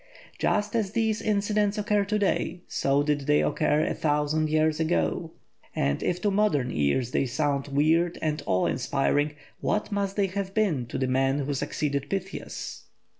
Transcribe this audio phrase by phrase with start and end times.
[0.39, 5.29] Just as these incidents occur to day, so did they occur a thousand years ago;
[5.75, 10.55] and if to modern ears they sound weird and awe inspiring, what must they have
[10.55, 12.85] been to the men who succeeded Pytheas?